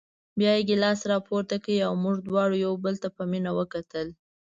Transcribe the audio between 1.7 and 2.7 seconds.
او موږ دواړو